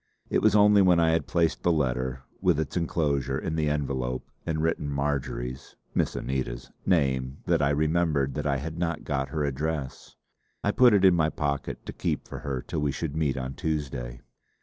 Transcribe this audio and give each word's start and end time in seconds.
It 0.31 0.41
was 0.41 0.55
only 0.55 0.81
when 0.81 0.99
I 0.99 1.11
had 1.11 1.27
placed 1.27 1.61
the 1.61 1.71
letter 1.71 2.23
with 2.41 2.59
its 2.59 2.75
enclosure 2.75 3.37
in 3.37 3.55
the 3.55 3.69
envelope 3.69 4.27
and 4.47 4.59
written 4.59 4.89
Marjory's 4.89 5.75
Miss 5.93 6.15
Anita's 6.15 6.71
name 6.87 7.37
that 7.45 7.61
I 7.61 7.69
remembered 7.69 8.33
that 8.33 8.47
I 8.47 8.57
had 8.57 8.79
not 8.79 9.03
got 9.03 9.29
her 9.29 9.43
address. 9.45 10.15
I 10.63 10.71
put 10.71 10.95
it 10.95 11.05
in 11.05 11.13
my 11.13 11.29
pocket 11.29 11.85
to 11.85 11.93
keep 11.93 12.27
for 12.27 12.39
her 12.39 12.63
till 12.63 12.79
we 12.81 12.91
should 12.91 13.15
meet 13.15 13.37
on 13.37 13.53
Tuesday. 13.53 14.21